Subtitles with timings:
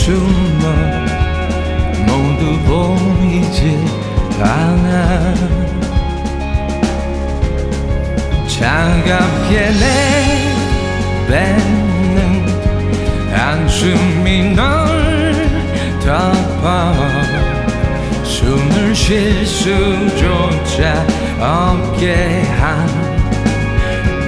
[0.00, 0.16] 비춘
[2.06, 3.60] 모두 보이지
[4.40, 5.34] 않아.
[8.48, 9.72] 차갑게
[11.28, 12.48] 내뱉는
[13.34, 14.64] 안숨이 널
[16.00, 16.94] 덮어
[18.24, 21.04] 숨을 쉴 수조차
[21.38, 22.86] 없게 한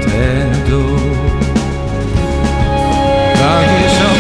[0.06, 0.98] 때도.
[3.34, 4.11] 거기서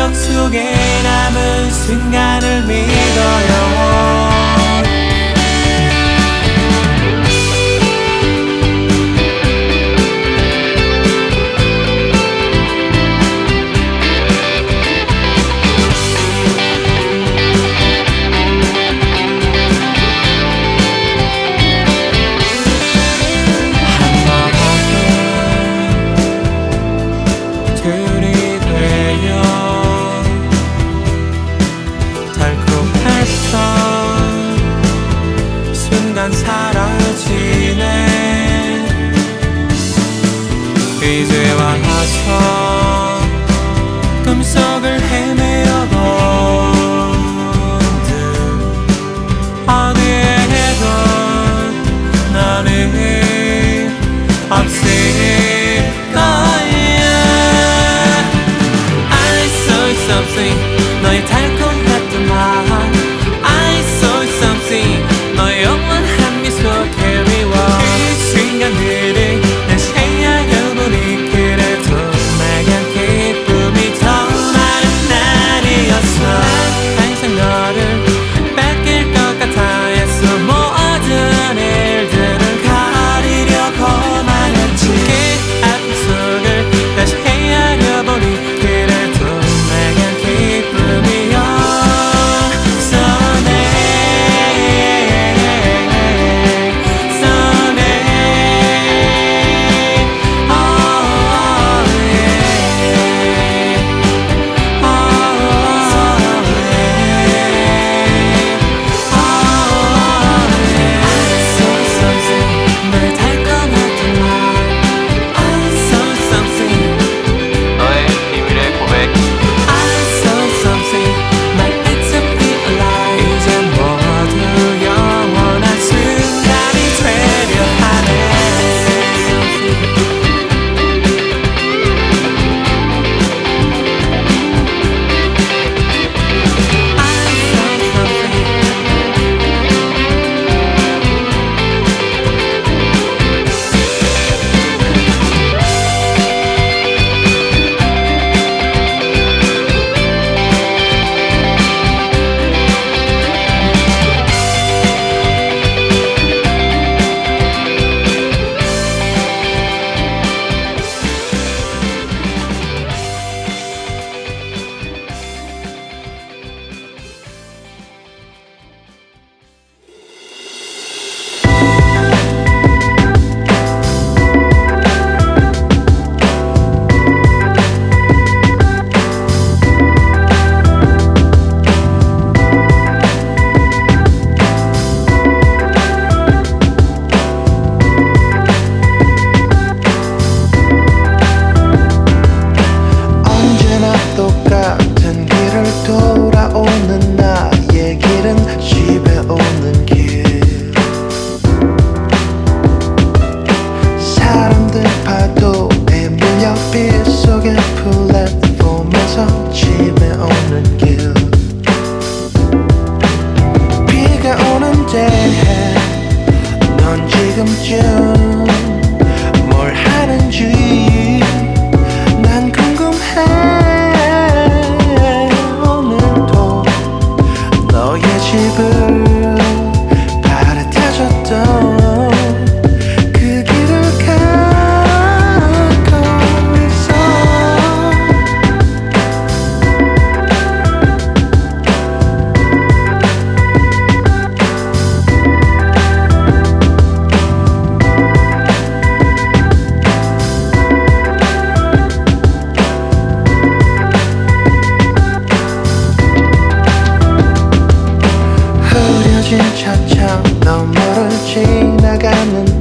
[0.00, 4.19] 기억 속에 남은 순간을 믿어요.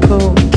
[0.09, 0.48] 지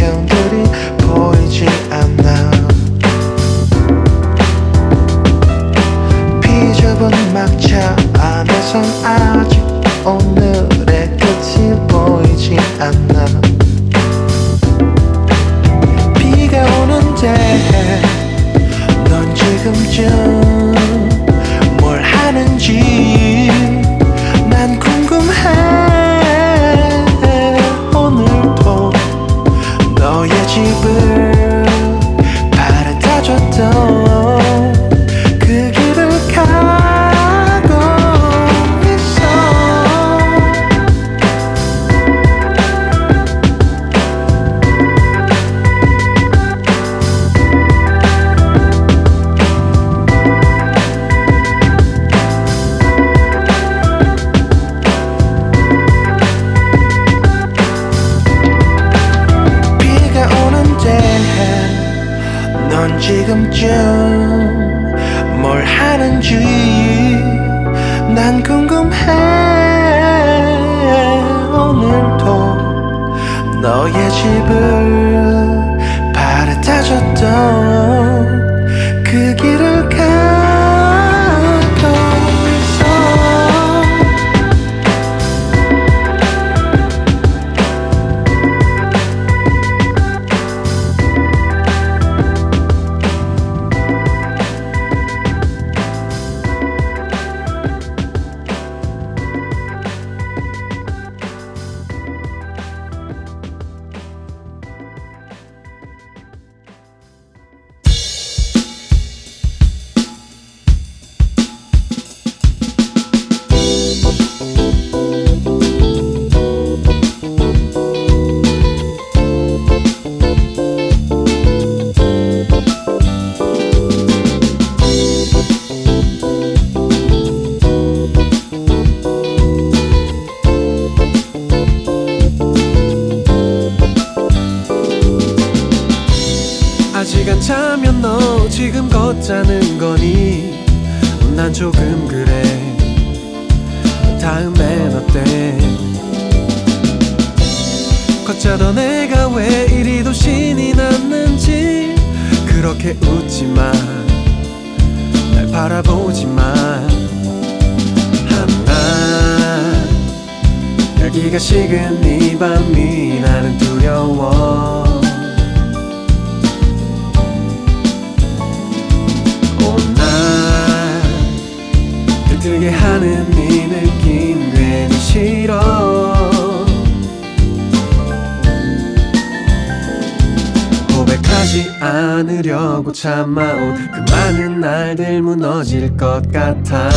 [182.23, 186.89] 않으려고 참아온 그 많은 날들 무너질 것 같아.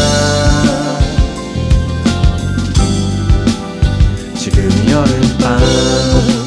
[4.35, 6.44] 지금 여름밤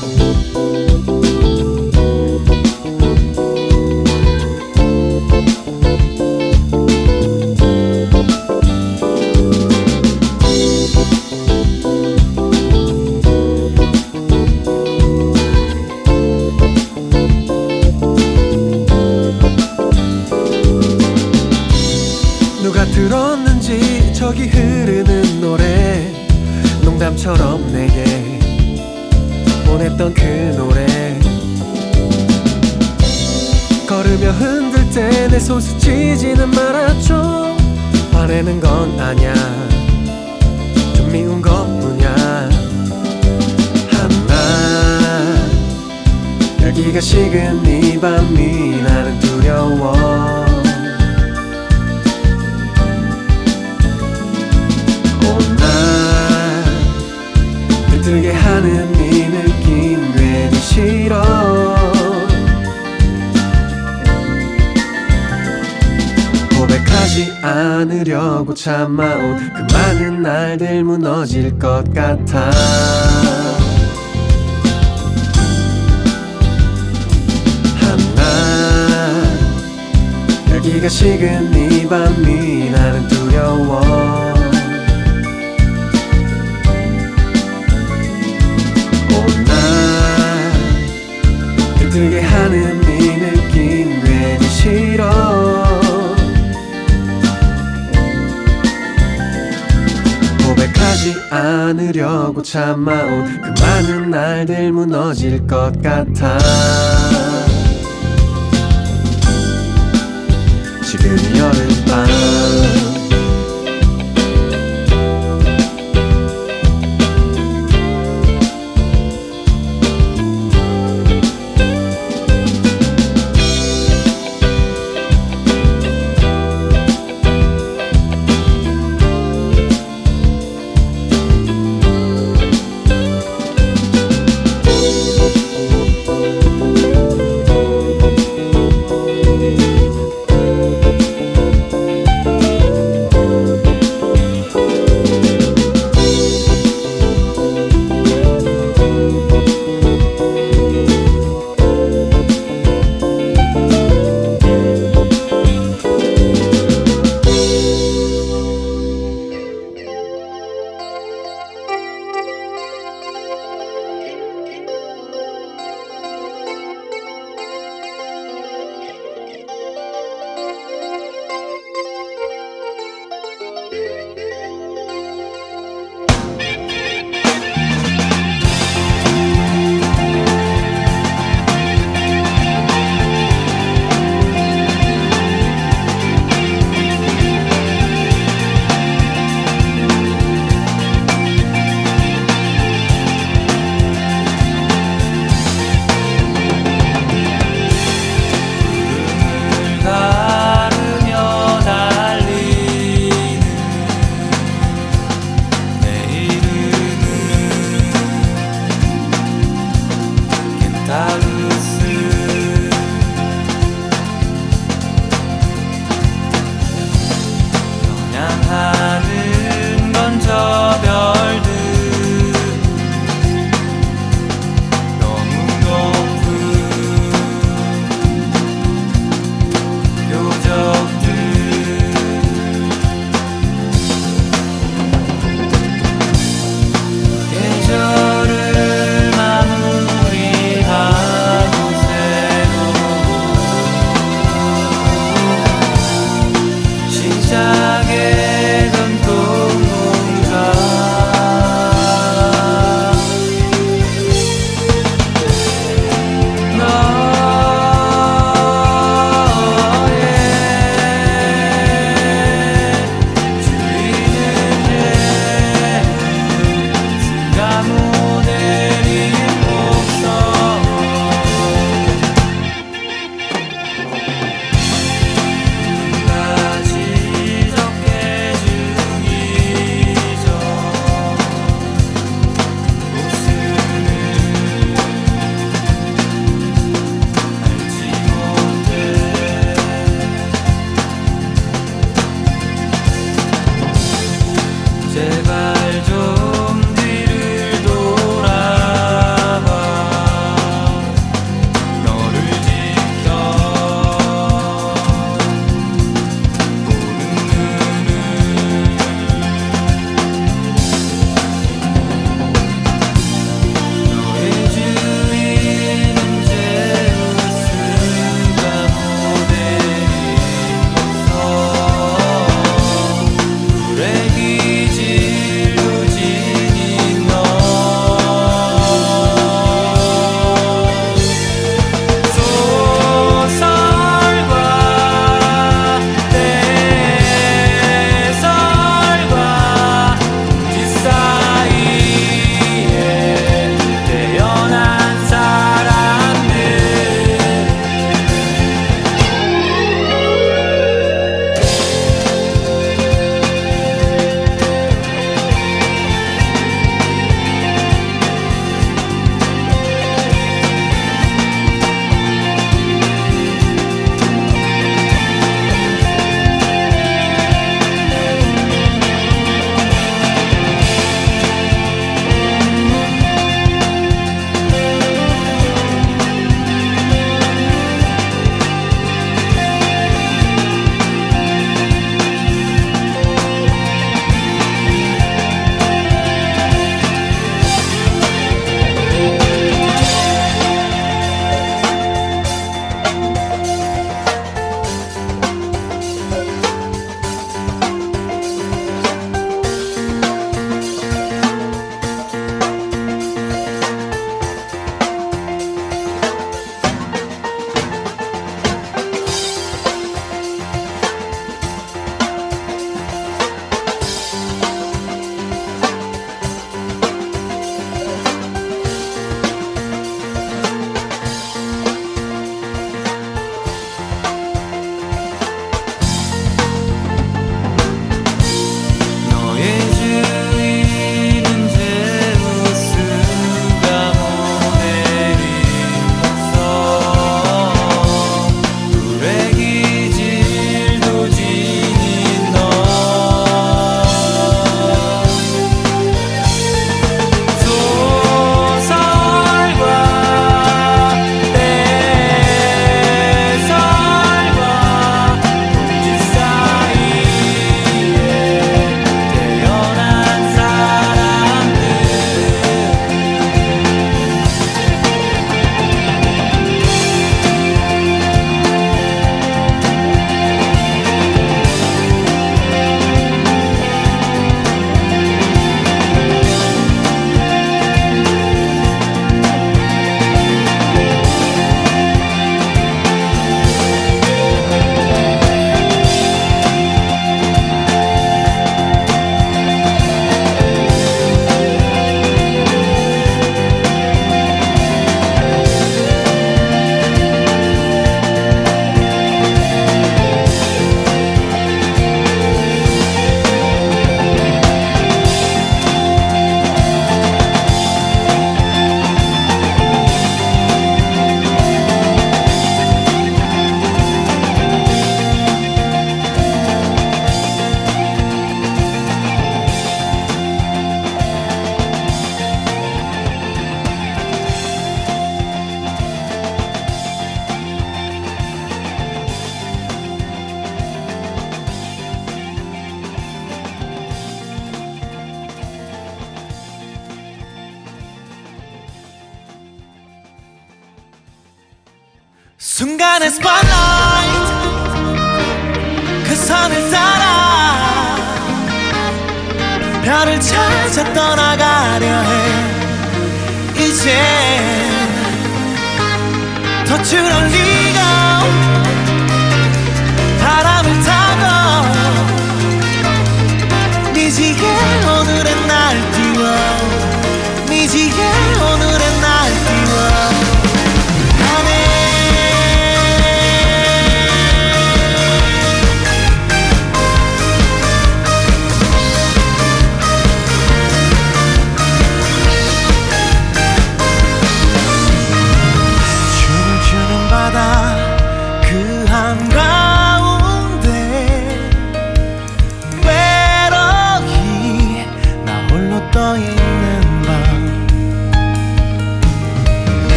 [38.98, 39.32] 아냐
[40.94, 42.48] 좀 미운 것뿐이야.
[43.90, 45.34] 한나.
[46.60, 48.34] 열기가 식은 이밤
[71.28, 72.50] 무너질 것 같아.
[77.76, 78.22] 한나
[80.50, 83.82] 열기가 식은 이 밤이 나는 두려워.
[89.12, 90.52] 온날
[91.78, 92.77] 들뜨게 하는
[100.78, 106.38] 고백하지 않으려고 참아온 그 많은 날들 무너질 것 같아.
[110.82, 112.67] 지금 여름밤